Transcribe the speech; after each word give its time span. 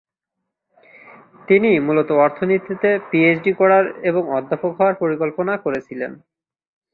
তিনি 1.47 1.71
মূলত 1.79 2.09
অর্থনীতিতে 2.25 2.89
পিএইচডি 3.09 3.51
করার 3.53 3.85
এবং 4.03 4.23
অধ্যাপক 4.37 4.71
হওয়ার 4.77 4.95
পরিকল্পনা 5.01 5.53
করেছিলেন। 5.57 6.11